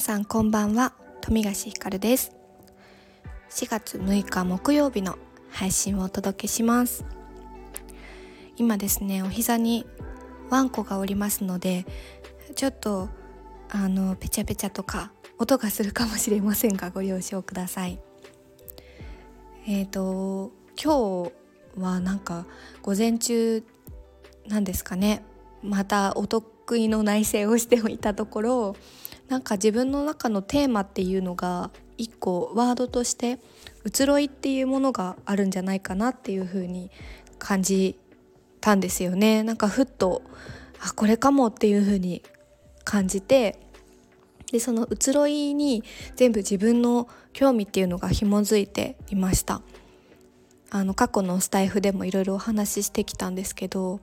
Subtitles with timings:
[0.00, 0.94] 皆さんこんばんは。
[1.20, 2.34] 富樫ひかるです。
[3.50, 5.18] 4月6日木曜日の
[5.50, 7.04] 配信をお届けします。
[8.56, 9.84] 今ですねお膝に
[10.48, 11.84] ワンコがおりますので
[12.56, 13.10] ちょっと
[13.68, 18.00] あのペチャペチャとか音がするかもしれませんがご了承ください。
[19.66, 20.50] えっ、ー、と
[20.82, 21.30] 今
[21.76, 22.46] 日はなんか
[22.80, 23.62] 午前中
[24.48, 25.22] なんですかね。
[25.62, 28.76] またお得意の内省をしておいたところ
[29.30, 33.38] なんか自分の中のテーマっていうのが一個ワードとして
[33.86, 36.90] 移ろいっていうものがあるんじゃないかなっていう風に
[37.38, 37.96] 感じ
[38.60, 39.44] たんですよね。
[39.44, 40.22] なんかふっと
[40.80, 42.22] あこれかもっていう風に
[42.82, 43.60] 感じて
[44.50, 45.84] でその移ろいに
[46.16, 49.62] 全部自分の興味っていうのが紐づいていました。
[50.70, 54.00] あの過去のスタイフでもいろいろお話ししてきたんですけど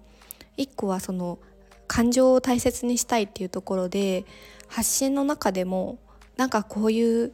[0.55, 1.39] 一個はその
[1.87, 4.25] 感情を大切にしたいっていうところで
[4.67, 5.97] 発信の中でも
[6.35, 7.33] なんかこういう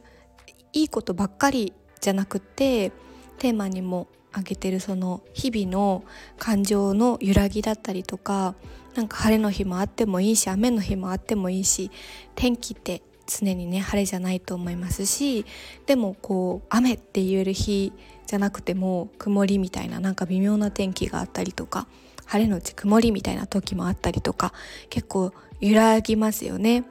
[0.72, 2.92] いいことばっかりじゃなくって
[3.38, 6.04] テーマにも挙げてるその日々の
[6.38, 8.54] 感情の揺らぎだったりとか
[8.94, 11.90] なんか晴れの日もあってもいいし雨の日もあってもいいし
[12.34, 15.46] 天気って常にね晴れじゃないと思いますし
[15.86, 17.92] でもこう雨って言える日
[18.26, 21.86] じゃなくても曇りみたいななんか微妙な天気があったりとか
[22.26, 24.52] 晴れのち曇りみたいな時もあったりとか
[24.90, 26.80] 結構揺らぎますよね。
[26.80, 26.84] っ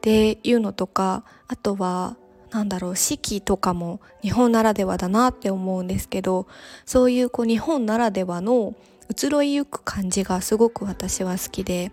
[0.00, 2.16] ていうのとかあとは
[2.50, 6.46] なんだろう四季とかも日本ならではだなって思うんですけど
[6.86, 8.74] そういうこう日本ならではの
[9.10, 11.90] 移ろいゆく感じがすごく私は好きで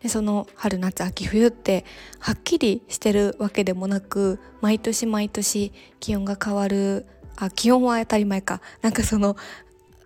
[0.00, 1.84] でその春夏秋冬って
[2.18, 9.36] はっきりしてるわけでもなく毎年毎年気温が変わるあ気温は当たり前かなんかその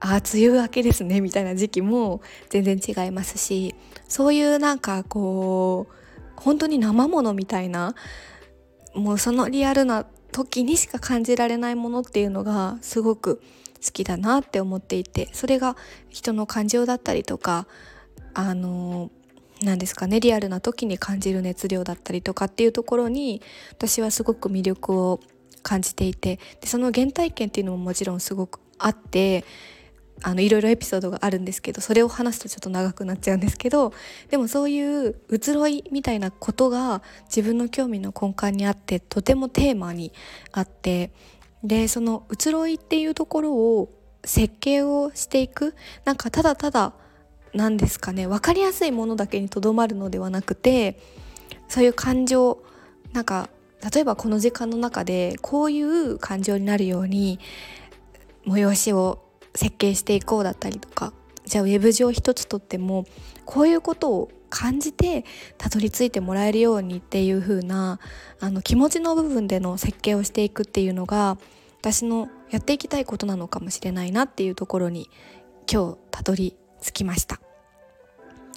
[0.01, 3.75] あ梅雨明けですねみたいな時期も全然違いますし
[4.09, 5.93] そういうなんかこう
[6.37, 7.95] 本当に生ものみたいな
[8.95, 13.41] もうそのリアルな時にしか感じられないものっていうのがすごく
[13.85, 15.77] 好きだなって思っていてそれが
[16.09, 17.67] 人の感情だったりとか
[18.35, 19.11] あの
[19.63, 23.41] 何ですかねリアルな時に感じる熱量だったりとかっていうところに
[23.73, 25.21] 私はすごく魅力を
[25.63, 29.45] 感じていてでその原体験っていうのももちろんすごくあって
[30.23, 33.93] あのいろいろエピソードがあるんですけどそれを話すとちょっと長くなっちゃうんですけど
[34.31, 40.13] でもそういう移ろいみたいなことが自分の興味の根幹にあってとてもテーマに
[40.53, 41.11] あって
[41.63, 43.91] でその移ろいっていうところを
[44.25, 46.93] 設計をしていくなんかただただ
[47.53, 50.99] 何ですかね分かりやすいものだけにとどまるのではなくて
[51.69, 52.59] そういう感情
[53.13, 53.49] なんか
[53.93, 57.39] 例えばこの時間の中でこういう感情になるように
[58.47, 59.26] 催しを
[59.57, 61.13] 設計していこうだったりとか
[61.45, 63.05] じゃあウェブ上一つとっても
[63.45, 65.25] こういうことを感じて
[65.59, 67.99] たどり着いてもらえるようにっていう風な
[68.41, 71.39] あな気持ちの部分での設計をしていくっていうのが
[71.81, 75.11] 私のやっていきたいことなのかもしれないなっていうところに
[75.71, 77.41] 今日たどり着きました。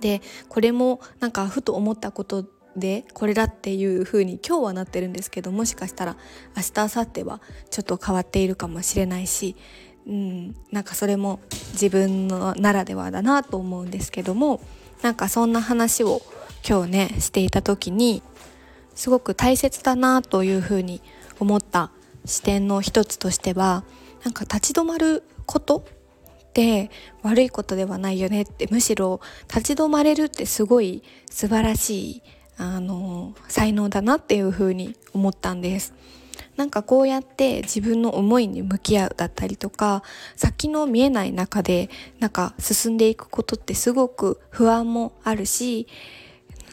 [0.02, 2.46] でこれもなんかふと思ったこと
[2.76, 6.18] でこれだっていう風に今日はなってるんですけどもしかしたら
[6.56, 9.56] 明日明後日はちょっと変わっているかもしれないし
[10.08, 11.40] うん、なんかそれも
[11.74, 14.60] 自分のならではだなと思うんですけども
[15.02, 16.22] なんかそんな話を
[16.68, 18.22] 今日ねしていた時に
[18.96, 21.02] すごく大切だなというふうに
[21.40, 21.92] 思った
[22.26, 23.84] 視点の一つとしては
[24.24, 32.24] なんか立ち止まることって悪いことではないよねってむしろ立ち止まれるってすごい素晴らしい
[32.58, 35.94] あの才能だなっていうふうに思ったんです。
[36.60, 40.04] なんかこうやって自分の思いに向き合うだったりとか
[40.36, 41.90] 先の見えない中で
[42.20, 45.88] なんか進んでいくことってすごく不安もあるし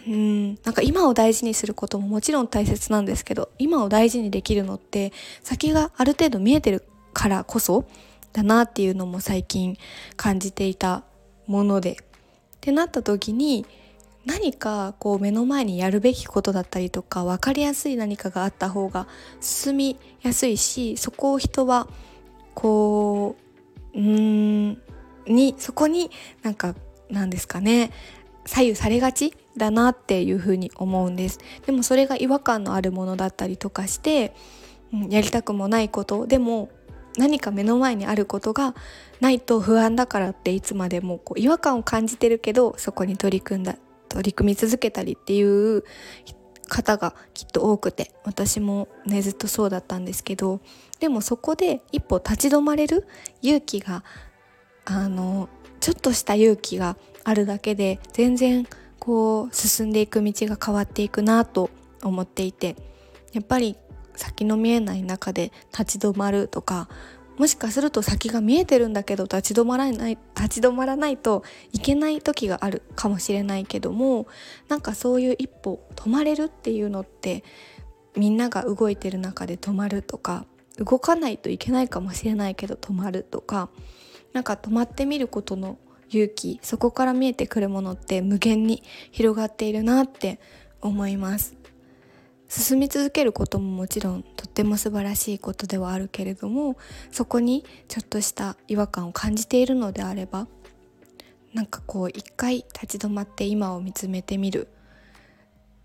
[0.08, 6.82] うんなんか今を大事にすることももちろん大切なんですけど今を大事にできるのって先がある程度見えてる
[7.12, 7.84] からこそ
[8.32, 9.78] だなっていうのも最近
[10.16, 11.04] 感じていた
[11.47, 11.92] もので。
[11.92, 11.97] っ
[12.66, 13.65] てなった時に
[14.26, 19.06] 何かこう目の前にやるべきことだったりとか分かりやすい何かがあった方が
[19.40, 21.88] 進みやすいしそこを人は
[22.54, 23.36] こ
[23.94, 24.82] ううん
[25.26, 26.10] にそこに
[26.42, 26.74] なんか
[27.08, 27.92] なんですかね
[28.44, 31.40] 左右されがちだなっていうふうに思うんです。
[31.64, 34.34] でもそれが違和感のあるものだったりとかして、
[34.92, 36.68] うん、やりたくもないことでも
[37.16, 38.74] 何か目の前にあることが
[39.20, 43.76] ないと不安だからっていつまでもこう違和感を感じてるけどそこに取り組んだ
[44.08, 45.84] 取り組み続けたりっていう
[46.68, 50.60] 方がきっと多くて私もねずっとそうだったんですけど
[51.00, 53.06] でもそこで一歩立ち止まれる
[53.42, 54.04] 勇気が
[54.84, 55.48] あの
[55.80, 58.66] ちょっとした勇気があるだけで全然
[58.98, 61.70] こう進んでいく道が変わっていくなと
[62.02, 62.76] 思っていて
[63.32, 63.76] やっぱり
[64.14, 66.88] 先の見えない中で立ち止まるとか
[67.38, 71.42] もしかすると先が見えてるんだけど立ち止まらない立ち止まらないと
[71.72, 74.27] いけない時があるかもしれないけども
[74.68, 77.44] なんかそういう一歩止まれるっていうのって
[78.16, 80.47] みんなが動いてる中で止まるとか
[80.78, 83.68] 動かないといけないかもしれないけど止まるとか
[84.33, 85.78] なんか止まってみることの
[86.09, 90.38] 勇気そこから見えてくるものって無限に広がっているなって
[90.80, 91.56] 思います。
[92.48, 96.77] 進み続けることももちろんとっても素晴らしいことではあるけれども
[97.10, 100.47] そこにちょっとした違和感を感じているのであれば
[101.54, 104.69] なんかこう一回立ち止まって今を見つめてみる。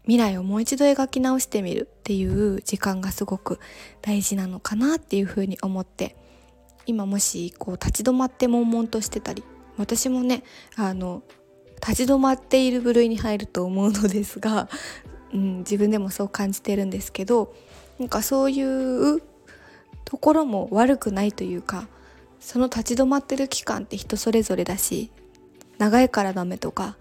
[0.03, 3.59] 未来をもう一度描き直してみるっていう時間がすごく
[4.01, 6.15] 大事なのかなっていうふうに思って
[6.87, 9.43] 今もしこう立ち止まって悶々としてたり
[9.77, 10.43] 私もね
[10.75, 11.21] あの
[11.75, 14.69] 立ち止まっている部類に入ると思うのですが
[15.33, 17.53] うん、自分でもそう感じてるんですけど
[17.99, 19.21] なんかそういう
[20.05, 21.87] ところも悪くないというか
[22.39, 25.11] その立ち止まってる期間って人それぞれだし
[25.77, 26.97] 長いからダメとか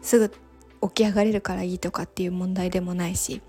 [0.00, 0.30] すぐ
[0.88, 3.42] 起き上がれるからいいとかっていう問題でもないし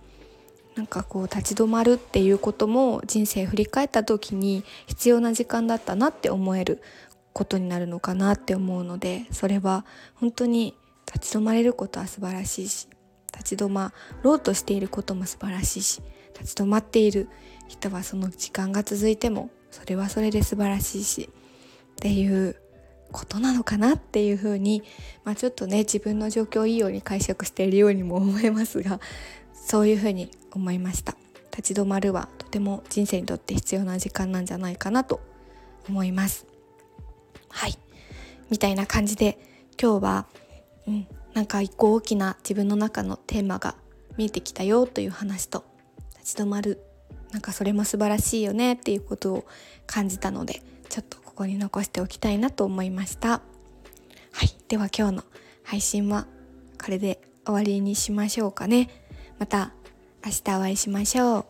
[0.76, 6.82] なんかこう立ち止まるっていうことも人生振り返った時に必要な時間だったなって思える
[7.32, 9.86] ことになるのかなって思うのでそれは
[10.16, 12.88] 本当に立ち止まれることは素晴らしいし
[13.38, 13.94] 立ち止ま
[14.24, 16.02] ろうとしていることも素晴らしいし
[16.40, 17.30] 立ち止まっている
[17.68, 22.56] 人はその時間が続いてもそれはそれで素晴らしいしっていう
[23.12, 24.84] ことなのかなっていうふうに、
[25.24, 29.00] まあ、ちょっとね自分の状況をいいように解釈しているようにも思えますが
[29.54, 31.16] そういうふうに思いました。
[31.56, 35.22] 立ち止まるはとても人生にとって必要な時間なんじゃないかなと
[35.88, 36.46] 思います。
[37.50, 37.78] はい。
[38.50, 39.40] みたいな感じで
[39.82, 40.28] 今日は、
[40.88, 43.76] うん、なんか一個大きな自分の中のテーマが
[44.18, 45.66] 見えてきたよという話と
[46.18, 46.82] 立ち止まる。
[47.32, 49.46] なんかそれも素晴らしいよねっていうことを
[49.86, 53.42] 感じたのでちょっとここに残しておきたいなと思いました。
[54.32, 54.56] はい。
[54.70, 55.24] では今日の
[55.64, 56.26] 配信は
[56.82, 58.90] これで終わりにしましょうかね。
[59.38, 59.74] また
[60.26, 61.46] 明日お会いしましょう。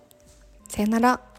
[0.67, 1.34] さよなら。